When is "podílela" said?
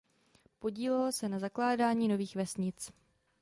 0.59-1.11